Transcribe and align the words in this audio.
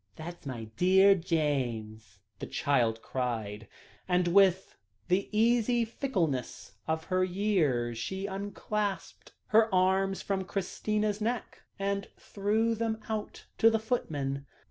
"That's 0.15 0.47
my 0.47 0.63
dear 0.77 1.13
James," 1.13 2.17
the 2.39 2.47
child 2.47 3.03
cried; 3.03 3.67
and, 4.07 4.29
with 4.29 4.75
the 5.09 5.29
easy 5.31 5.85
fickleness 5.85 6.71
of 6.87 7.03
her 7.03 7.23
years, 7.23 7.99
she 7.99 8.25
unclasped 8.25 9.33
her 9.49 9.71
arms 9.71 10.23
from 10.23 10.45
Christina's 10.45 11.21
neck, 11.21 11.61
and 11.77 12.07
held 12.33 12.77
them 12.79 12.99
out 13.09 13.45
to 13.59 13.69
the 13.69 13.77
footman. 13.77 14.47